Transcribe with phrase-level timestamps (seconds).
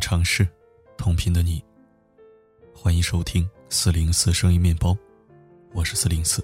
[0.00, 0.48] 的城市，
[0.96, 1.62] 同频的你。
[2.74, 4.96] 欢迎收听四零四声音面包，
[5.74, 6.42] 我是四零四。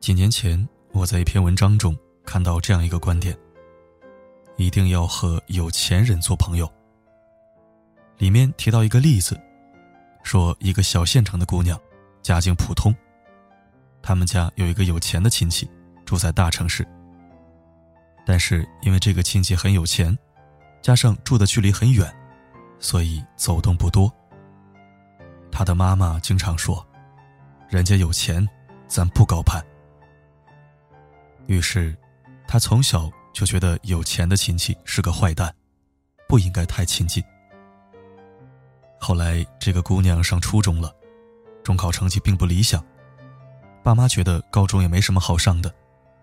[0.00, 3.38] 几年前，我在一篇文章中看到这样一个观点：
[4.56, 6.68] 一定要和有钱人做朋友。
[8.18, 9.40] 里面提到一个例子，
[10.24, 11.80] 说一个小县城的姑娘，
[12.22, 12.92] 家境普通，
[14.02, 15.70] 他们家有一个有钱的亲戚，
[16.04, 16.84] 住在大城市。
[18.26, 20.18] 但是因为这个亲戚很有钱，
[20.82, 22.12] 加上住的距离很远，
[22.78, 24.12] 所以走动不多。
[25.50, 26.84] 他的妈妈经常说
[27.70, 28.46] ：“人家有钱，
[28.88, 29.64] 咱不高攀。”
[31.46, 31.96] 于是，
[32.46, 35.54] 他从小就觉得有钱的亲戚是个坏蛋，
[36.28, 37.22] 不应该太亲近。
[38.98, 40.94] 后来，这个姑娘上初中了，
[41.62, 42.84] 中考成绩并不理想，
[43.82, 45.72] 爸妈觉得高中也没什么好上的，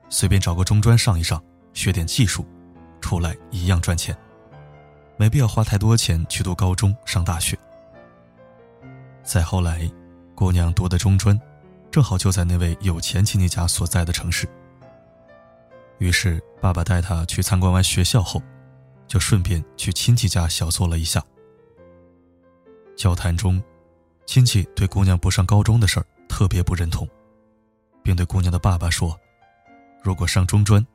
[0.10, 1.42] 随便找个中专上一上。
[1.72, 2.46] 学点技术，
[3.00, 4.18] 出来一样赚钱，
[5.20, 7.60] 没必要花太多钱去读高中、上大学。
[9.22, 9.92] 再后来，
[10.34, 11.38] 姑娘读的中专，
[11.92, 14.48] 正好就在那位有钱亲戚家所在的城市。
[15.98, 18.42] 于是，爸爸带她去参观完学校后，
[19.10, 21.22] 就顺便去亲戚家小坐了一下。
[22.96, 23.62] 交谈中，
[24.26, 27.06] 亲戚对姑娘不上高中的事儿特别不认同，
[28.02, 29.20] 并对姑娘的爸爸说
[30.02, 30.86] ：“如果上中专。”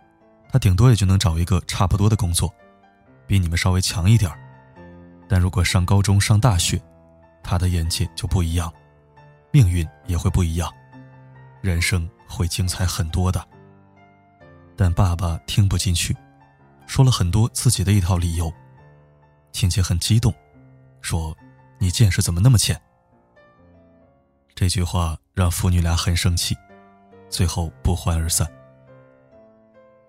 [0.48, 2.50] 他顶多也就能找一个差不多的工作，
[3.26, 4.30] 比你们稍微强一点
[5.28, 6.80] 但如果上高中、上大学，
[7.42, 8.72] 他的眼界就不一样，
[9.50, 10.72] 命运也会不一样，
[11.62, 13.42] 人生会精彩很多的。
[14.76, 16.16] 但爸爸听不进去，
[16.86, 18.52] 说了很多自己的一套理由。
[19.52, 20.34] 亲戚很激动，
[21.00, 21.36] 说
[21.78, 22.80] ：“你见识怎么那么浅？”
[24.54, 26.56] 这句话让父女俩很生气，
[27.30, 28.46] 最后不欢而散。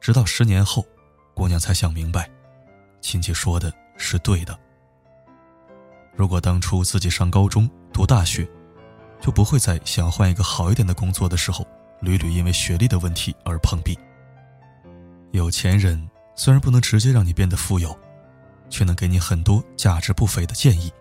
[0.02, 0.86] 直到十年后，
[1.34, 2.30] 姑娘才想明白，
[3.06, 4.60] 亲戚说的是对的。
[6.16, 8.50] 如果当初自己上高中、读大学，
[9.22, 11.64] 就不会在想换一个好一点的工作的时候，
[12.02, 13.96] 屡屡因为学历的问题而碰壁。
[15.34, 17.96] 有钱人虽然不能直接让你变得富有，
[18.72, 20.92] 却能给你很多价值不菲的建议，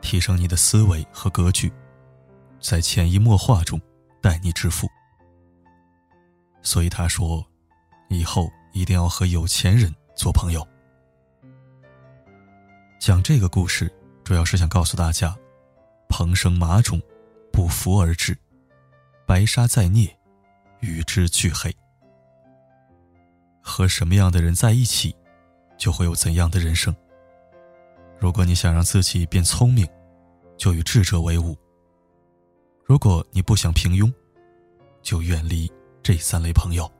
[0.00, 1.72] 提升你的思维和格局，
[2.60, 3.80] 在潜移默化中
[4.22, 4.86] 带你致富。
[6.62, 7.44] 所以他说。
[8.08, 10.64] 以后一定要和有钱人做朋友。
[12.98, 13.92] 讲这个故事，
[14.24, 15.36] 主要是想告诉大家：
[16.08, 17.00] 蓬生马种，
[17.52, 18.34] 不服而至；
[19.26, 20.08] 白沙在涅，
[20.80, 21.74] 与之俱黑。
[23.60, 25.14] 和什么样的人在一起，
[25.76, 26.94] 就会有怎样的人生。
[28.18, 29.86] 如果你想让自己变聪明，
[30.56, 31.54] 就与智者为伍；
[32.84, 34.12] 如果你不想平庸，
[35.02, 35.70] 就远离
[36.02, 36.90] 这三类朋友。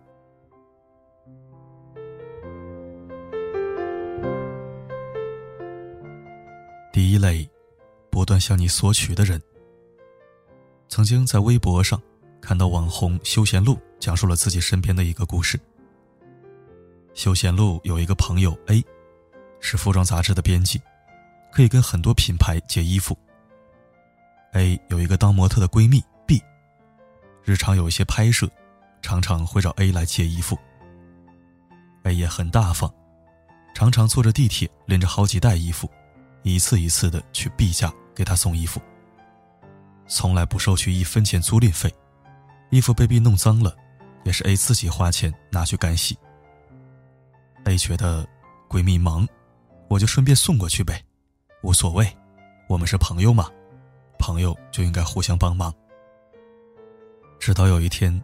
[6.97, 7.47] 第一类，
[8.09, 9.39] 不断向你索取的人。
[10.89, 12.01] 曾经在微博上
[12.41, 15.61] 看到网红休闲路讲述了自己身边的一个故事。
[17.13, 18.83] 休闲路有一个朋友 A，
[19.61, 20.81] 是服装杂志的编辑，
[21.53, 23.15] 可以跟很多品牌借衣服。
[24.55, 26.43] A 有一个当模特的闺蜜 B，
[27.45, 28.49] 日常有一些拍摄，
[29.03, 30.57] 常常会找 A 来借衣服。
[32.05, 32.91] A 也很大方，
[33.75, 35.87] 常常坐着地铁拎着好几袋衣服。
[36.55, 38.81] 一次一次的去 B 家给他送衣服，
[40.07, 41.93] 从来不收取一分钱租赁费。
[42.71, 43.77] 衣服被 B 弄脏了，
[44.23, 46.17] 也是 A 自己花钱拿去干洗。
[47.65, 48.25] A 觉得
[48.69, 49.27] 闺蜜忙，
[49.89, 51.03] 我就顺便送过去呗，
[51.65, 52.09] 无所谓，
[52.69, 53.51] 我们是朋友嘛，
[54.17, 55.75] 朋友就应该互相帮忙。
[57.41, 58.23] 直到有一天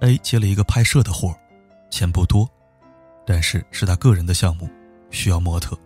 [0.00, 1.32] ，A 接了一个拍摄的活
[1.88, 2.50] 钱不多，
[3.24, 4.68] 但是是他个人的项目，
[5.12, 5.78] 需要模特。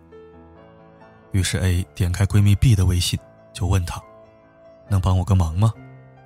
[1.35, 3.19] 于是 A 点开闺蜜 B 的微信，
[3.51, 4.01] 就问她
[4.87, 5.73] ：“能帮我个忙吗？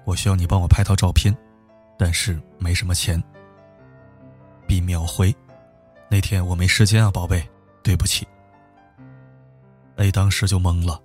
[0.06, 1.36] 我需要你帮我拍套照片，
[1.98, 3.20] 但是没什么钱。
[4.68, 5.36] ”B 秒回
[6.12, 7.44] ：“那天我没时间啊，宝贝，
[7.82, 8.28] 对不起。
[9.96, 11.02] ”A 当时就懵了，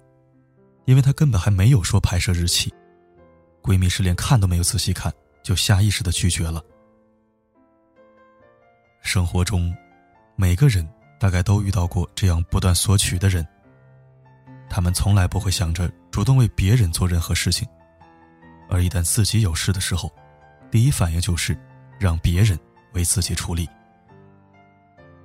[0.85, 2.71] 因为她根本还没有说拍摄日期，
[3.63, 5.11] 闺蜜是连看都没有仔细看，
[5.43, 6.63] 就下意识的拒绝了。
[9.01, 9.75] 生活中，
[10.37, 10.87] 每个人
[11.19, 13.43] 大概都遇到过这样不断索取的人。
[14.75, 17.65] 他们从来不会想着主动为别人做任何事情，
[18.69, 20.13] 而一旦自己有事的时候，
[20.69, 21.57] 第一反应就是
[21.97, 22.59] 让别人
[22.93, 23.69] 为自己处理。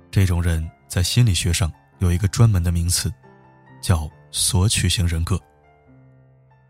[0.08, 1.68] 这种人在心理学上
[1.98, 3.12] 有一个专门的名词，
[3.82, 5.36] 叫索取型人格。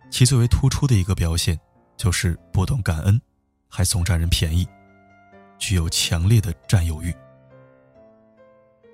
[0.09, 1.61] 其最为突出的一个表现
[1.99, 3.21] 就是不懂感恩，
[3.69, 4.67] 还总占人便宜，
[5.59, 7.15] 具有强烈的占有欲。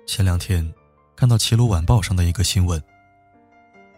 [0.05, 0.69] 前两天。
[1.15, 2.79] 看到《齐鲁晚报》上的一个新闻：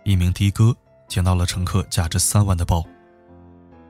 [0.10, 0.76] 一名的哥
[1.08, 2.84] 捡到了乘客价值三万的包，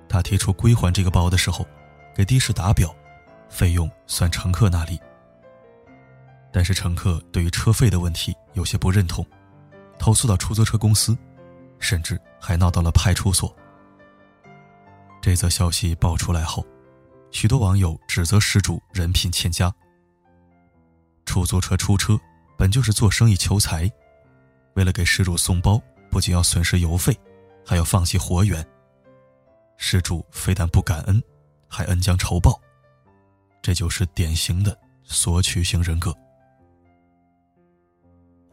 [0.09, 1.65] 他提出归还这个包的时候，
[2.13, 2.93] 给的士打表，
[3.47, 4.99] 费用算乘客那里。
[6.51, 9.25] 但是乘客对于车费的问题有些不认同，
[9.97, 11.17] 投诉到出租车公司，
[11.79, 13.55] 甚至还闹到了派出所。
[15.21, 16.65] 这则消息爆出来后，
[17.31, 19.73] 许多网友指责失主人品欠佳。
[21.25, 22.19] 出租车出车
[22.57, 23.89] 本就是做生意求财，
[24.73, 27.17] 为了给失主送包，不仅要损失油费，
[27.65, 28.65] 还要放弃活源。
[29.77, 31.23] 失主非但不感恩，
[31.67, 32.59] 还恩将仇报，
[33.61, 36.13] 这就是典型的索取型人格。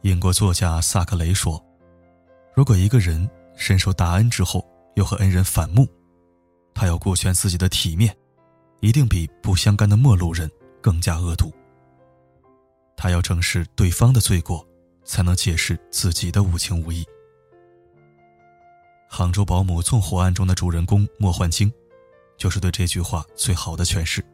[0.03, 1.61] 英国作家萨克雷说
[2.55, 4.65] ：“如果一个人深受大恩之后，
[4.95, 5.85] 又和恩人反目，
[6.73, 8.15] 他要顾全自己的体面，
[8.79, 10.49] 一定比不相干的陌路人
[10.81, 11.51] 更加恶毒。
[12.95, 14.65] 他要正视对方的罪过，
[15.03, 17.03] 才能解释自己的无情无义。”
[19.09, 21.71] 杭州保姆纵火案中的主人公莫焕晶，
[22.37, 24.21] 就是对这句话最好的诠释。《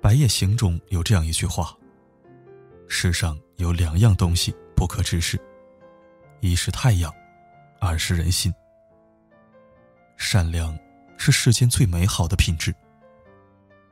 [0.00, 1.76] 白夜行》中有这样一句话。
[2.86, 5.38] 世上有两样东西不可直视，
[6.40, 7.12] 一是太阳，
[7.80, 8.54] 二是人心。
[10.16, 10.76] 善良
[11.18, 12.74] 是世间最美好的品质，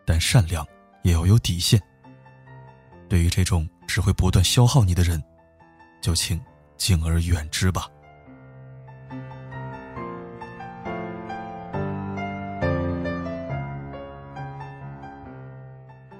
[0.07, 0.67] 但善良
[1.03, 1.79] 也要有底线。
[3.09, 5.23] 对于这种只会不断消耗你的人，
[6.01, 6.41] 就请
[6.79, 7.91] 敬而远之吧。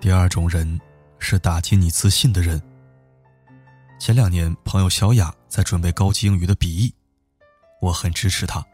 [0.07, 0.81] 第二种人。
[1.19, 2.63] 是打击你自信的人。
[3.99, 6.95] 前两年，朋友小雅在准备高级英语的笔译，
[7.81, 8.65] 我很支持她。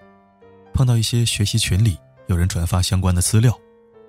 [0.74, 3.58] 碰到一些学习群里有人转发相关的资料，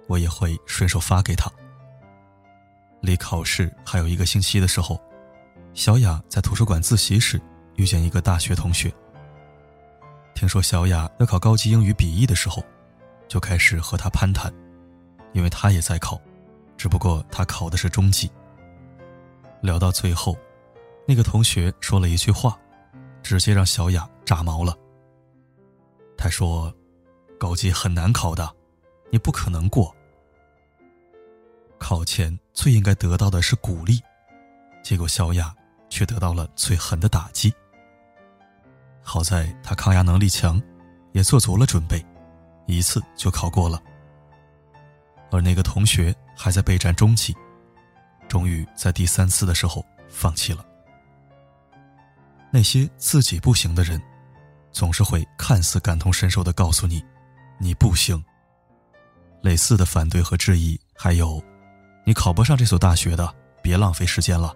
[0.07, 1.49] 我也会顺手发给她。
[3.01, 5.01] 离考试还有一个星期的时候，
[5.73, 7.39] 小雅在图书馆自习时
[7.77, 8.91] 遇见一个大学同学。
[10.35, 12.61] 听说小雅要考高级英语笔译的时候，
[13.29, 14.53] 就开始和他攀谈，
[15.31, 16.19] 因为他也在考。
[16.83, 18.29] 只不过他考的是中级。
[19.61, 20.35] 聊到最后，
[21.07, 22.59] 那个同学说了一句话，
[23.21, 24.77] 直接让小雅炸毛了。
[26.17, 26.75] 他说
[27.39, 28.53] ：“高级很难考的，
[29.11, 29.95] 你不可能过。”
[31.79, 34.01] 考前最应该得到的是鼓励，
[34.83, 35.55] 结果小雅
[35.87, 37.53] 却得到了最狠的打击。
[39.01, 40.61] 好在他抗压能力强，
[41.13, 42.05] 也做足了准备，
[42.67, 43.81] 一次就考过了。
[45.31, 47.35] 而那个同学还在备战中期，
[48.27, 50.65] 终于在第三次的时候放弃了。
[52.51, 54.01] 那些自己不行的人，
[54.71, 57.03] 总是会看似感同身受的告诉你
[57.57, 58.23] ：“你不行。”
[59.41, 61.41] 类似的反对和质疑还有
[62.05, 64.55] ：“你考不上这所大学的，别浪费时间了。”“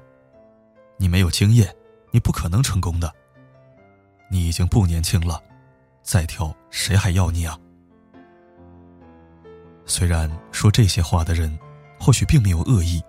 [0.97, 1.73] 你没有经验，
[2.11, 3.11] 你不可能成功的。
[4.29, 5.41] ”“你已经不年轻了，
[6.03, 7.59] 再挑谁还要你啊？”
[9.85, 11.57] 虽然说这些话的人，
[11.99, 13.03] 或许并没有恶意，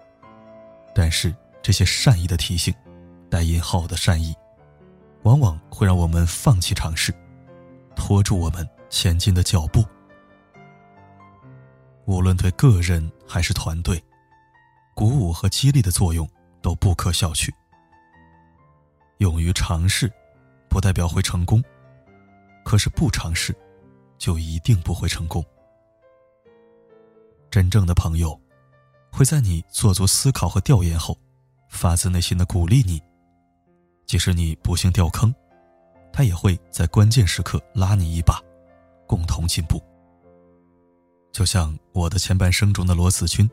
[0.94, 2.74] 但是这些善意的提醒，
[3.30, 4.34] 带引号的善意，
[5.22, 7.14] 往往会让我们放弃尝试，
[7.94, 9.84] 拖住我们前进的脚步。
[12.06, 14.02] 无论对个人还是团队，
[14.94, 16.26] 鼓舞和激励的作用
[16.62, 17.50] 都不可小觑。
[19.18, 20.10] 勇于尝试，
[20.70, 21.62] 不代表会成功，
[22.64, 23.54] 可是不尝试，
[24.16, 25.44] 就一定不会成功。
[27.50, 28.38] 真正的朋友，
[29.10, 31.16] 会在你做足思考和调研后，
[31.68, 33.00] 发自内心的鼓励你。
[34.06, 35.34] 即使你不幸掉坑，
[36.12, 38.42] 他也会在关键时刻拉你一把，
[39.06, 39.82] 共同进步。
[41.32, 43.48] 就像我的前半生中的罗子君，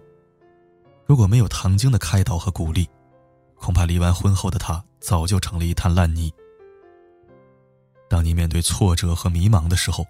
[1.06, 2.88] 如果没有唐晶的开导和鼓励，
[3.56, 6.32] 恐怕离完婚后的他早就成了一滩烂泥。
[8.10, 10.06] 当你面对挫折和迷茫的时候，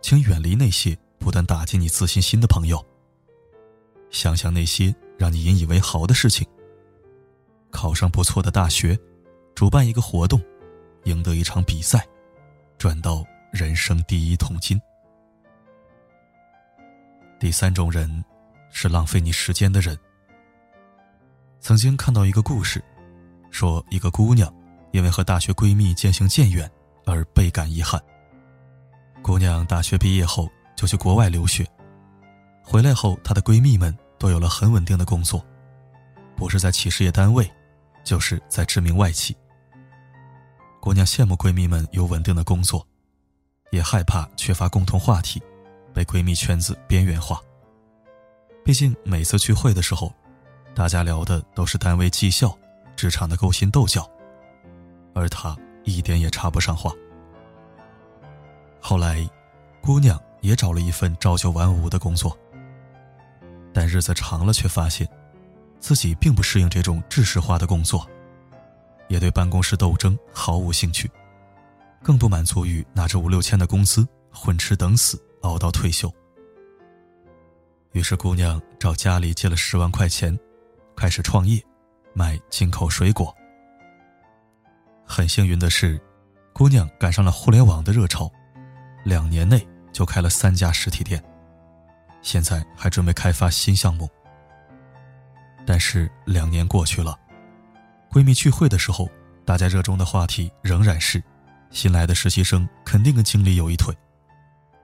[0.00, 2.84] 请远离那些不断打击你自信心的朋友。
[4.16, 6.46] 想想那些让你引以为豪的事情：
[7.70, 8.98] 考上不错的大学，
[9.54, 10.40] 主办一个活动，
[11.04, 12.02] 赢得一场比赛，
[12.78, 14.80] 赚到人生第一桶金。
[17.38, 18.24] 第三种人，
[18.70, 19.94] 是浪费你时间的人。
[21.60, 22.82] 曾经看到一个故事，
[23.50, 24.50] 说一个姑娘
[24.92, 26.70] 因为和大学闺蜜渐行渐远
[27.04, 28.00] 而倍感遗憾。
[29.20, 31.66] 姑娘大学毕业后就去国外留学。
[32.62, 35.44] 回来后，她的闺蜜们都有了很稳定的工作，
[36.36, 37.50] 不是在企事业单位，
[38.04, 39.36] 就是在知名外企。
[40.80, 42.86] 姑娘羡慕闺蜜们有稳定的工作，
[43.70, 45.42] 也害怕缺乏共同话题，
[45.92, 47.40] 被闺蜜圈子边缘化。
[48.64, 50.12] 毕竟每次聚会的时候，
[50.74, 52.56] 大家聊的都是单位绩效、
[52.94, 54.08] 职场的勾心斗角，
[55.14, 56.92] 而他一点也插不上话。
[58.80, 59.28] 后来，
[59.82, 62.36] 姑娘也找了一份朝九晚五的工作，
[63.76, 65.06] 但日子长了，却发现
[65.78, 68.08] 自己并不适应这种制式化的工作，
[69.08, 71.10] 也对办公室斗争毫无兴趣，
[72.02, 76.10] 更不满足于拿着五六千的工资混吃等死熬到退休。
[77.92, 80.34] 于是，姑娘找家里借了十万块钱，
[80.96, 81.62] 开始创业，
[82.14, 83.36] 卖进口水果。
[85.04, 86.00] 很幸运的是，
[86.54, 88.32] 姑娘赶上了互联网的热潮，
[89.04, 91.22] 两年内就开了三家实体店，
[92.22, 94.08] 现在还准备开发新项目。
[95.66, 97.18] 但是两年过去了，
[98.10, 99.08] 闺蜜聚会的时候，
[99.44, 101.22] 大家热衷的话题仍然是：
[101.70, 103.92] 新来的实习生肯定跟经理有一腿，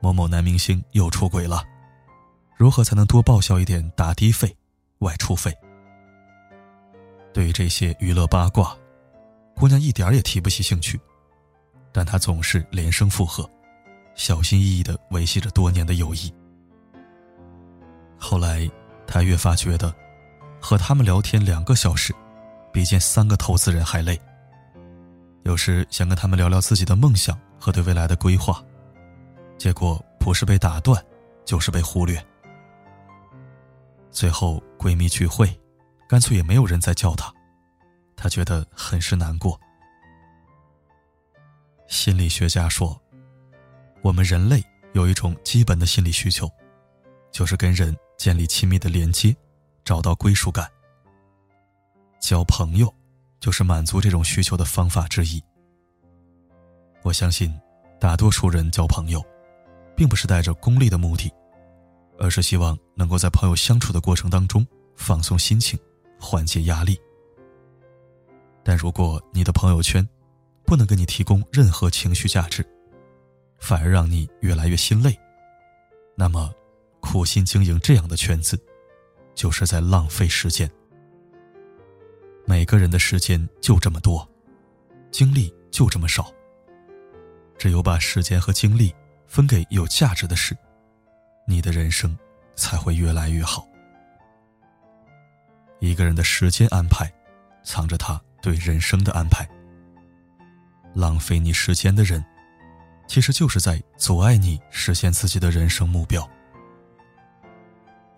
[0.01, 1.65] 某某男明星又出轨了。
[2.57, 4.57] 如何才能多报销一点打的费、
[4.99, 5.57] 外出费？
[7.33, 8.77] 对于这些娱乐八卦，
[9.57, 11.01] 姑娘一点也提不起兴趣，
[11.93, 13.49] 但她总是连声附和，
[14.15, 16.33] 小心翼翼的维系着多年的友谊。
[18.33, 18.67] 后来，
[19.07, 19.95] 他越发觉得，
[20.59, 22.15] 和他们聊天两个小时，
[22.73, 24.19] 比见三个投资人还累。
[25.43, 28.65] 有时想跟他们聊聊自己的梦想和对未来的规划，
[29.59, 31.05] 结果不是被打断，
[31.45, 32.19] 就是被忽略。
[34.11, 35.55] 最后，闺蜜聚会，
[36.09, 37.31] 干脆也没有人再叫她，
[38.17, 39.61] 她觉得很是难过。
[41.87, 42.99] 心理学家说，
[44.01, 46.49] 我们人类有一种基本的心理需求，
[47.31, 49.35] 就是跟人建立亲密的连接，
[49.85, 50.71] 找到归属感。
[52.21, 52.93] 交朋友，
[53.41, 55.43] 就是满足这种需求的方法之一。
[57.03, 57.53] 我相信，
[57.99, 59.23] 大多数人交朋友，
[59.97, 61.33] 并不是带着功利的目的。
[62.19, 64.65] 而是希望能够在朋友相处的过程当中
[64.95, 65.77] 放松心情，
[66.21, 66.97] 缓解压力。
[68.63, 70.07] 但如果你的朋友圈
[70.65, 72.65] 不能给你提供任何情绪价值，
[73.59, 75.19] 反而让你越来越心累，
[76.15, 76.55] 那么
[77.03, 78.59] 苦心经营这样的圈子，
[79.35, 80.71] 就是在浪费时间。
[82.47, 84.27] 每个人的时间就这么多，
[85.11, 86.33] 精力就这么少。
[87.59, 88.95] 只有把时间和精力
[89.27, 90.57] 分给有价值的事。
[91.47, 92.17] 你的人生
[92.55, 93.67] 才会越来越好。
[95.81, 97.13] 一个人的时间安排，
[97.65, 99.47] 藏着他对人生的安排。
[100.95, 102.25] 浪费你时间的人，
[103.09, 106.29] 其实就是在阻碍你实现自己的人生目标。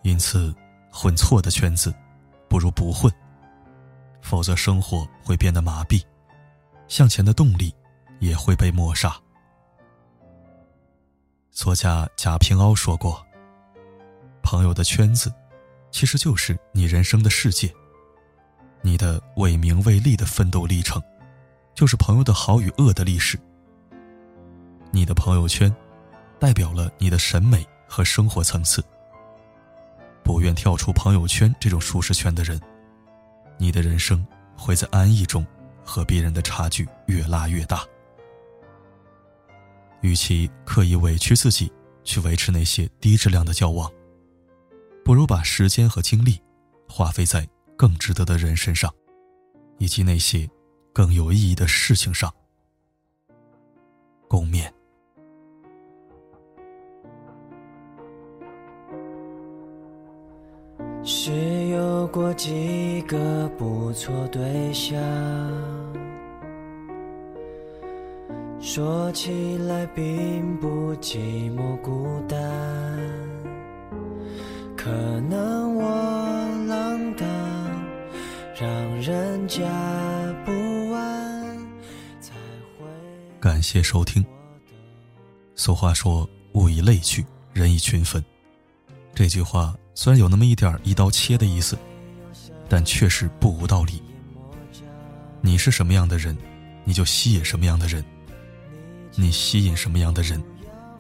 [0.05, 0.55] 因此，
[0.93, 1.93] 混错的圈子，
[2.47, 3.11] 不如不混，
[4.21, 6.05] 否则生活会变得麻痹，
[6.89, 7.75] 向前的动力
[8.21, 9.17] 也会被抹杀。
[11.51, 13.25] 作家贾平凹说过
[14.45, 15.33] ：“朋友的圈子，
[15.91, 17.73] 其实就是你人生的世界。
[18.83, 21.03] 你的为名为利的奋斗历程，
[21.75, 23.41] 就是朋友的好与恶的历史。
[24.91, 25.75] 你的朋友圈，
[26.39, 28.85] 代表了你的审美和生活层次。
[30.25, 32.59] 不愿跳出朋友圈这种舒适圈的人，
[33.59, 34.27] 你的人生
[34.57, 35.47] 会在安逸中，
[35.85, 37.85] 和别人的差距越拉越大。”
[40.01, 43.91] 与其刻意委屈自己去维持那些低质量的交往，
[45.05, 46.41] 不如把时间和精力
[46.89, 48.93] 花费在更值得的人身上，
[49.79, 50.49] 以及那些
[50.93, 52.33] 更有意义的事情上。
[54.29, 54.71] 共勉。
[61.07, 64.99] 是有过几个不错对象。
[68.59, 72.39] 说起来并不寂寞孤单，
[74.75, 74.91] 可
[75.29, 75.85] 能我
[76.67, 77.27] 浪荡，
[78.59, 78.69] 让
[79.03, 79.63] 人家
[80.47, 80.53] 不
[80.95, 81.55] 安。
[82.19, 82.33] 才
[82.79, 82.87] 会
[83.39, 84.25] 感谢收听。
[85.55, 88.25] 俗话说“物以类聚，人以群分”，
[89.15, 91.79] 这句话虽然有那么一点一刀切的意思，
[92.69, 94.03] 但确实不无道理。
[95.41, 96.37] 你是什么样的人，
[96.85, 98.05] 你就吸引什么样的人。
[99.15, 100.43] 你吸引什么样的人，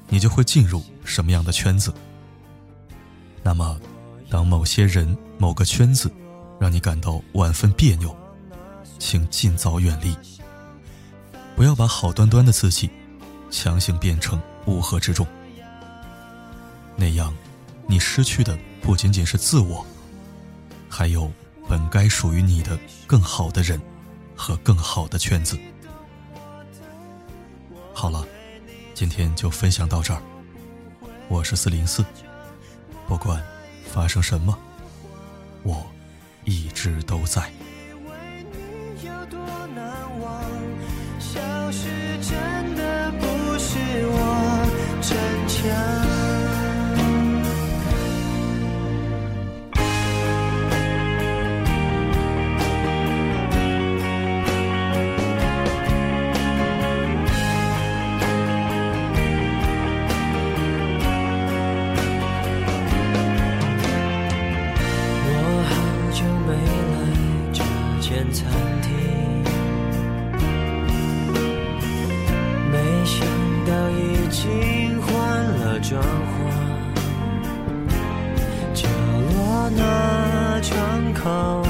[0.09, 1.93] 你就会进入什么样的圈子。
[3.43, 3.81] 那么，
[4.31, 6.09] 当某些人、某个圈子
[6.61, 8.17] 让你感到万分别扭，
[9.01, 10.17] 请尽早远离。
[11.57, 12.89] 不要把好端端的自己
[13.51, 15.27] 强行变成乌合之众，
[16.97, 17.35] 那样，
[17.87, 19.85] 你失去的不仅仅是自我，
[20.89, 21.31] 还有
[21.69, 23.81] 本该属于你的更好的人
[24.35, 25.59] 和更好的圈子。
[27.93, 28.27] 好了，
[28.95, 30.23] 今天就分享到这儿。
[31.29, 32.05] 我是四零四，
[33.07, 33.43] 不管
[33.85, 34.59] 发生什么，
[35.63, 35.87] 我
[36.45, 37.51] 一直都在。
[76.01, 76.03] 换了装
[76.35, 76.75] 潢。
[78.75, 81.64] 角落那窗口，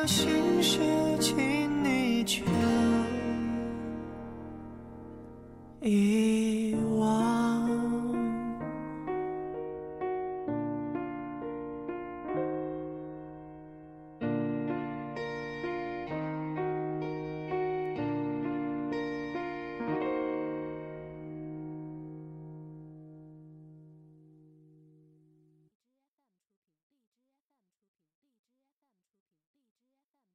[0.00, 0.99] 我的心事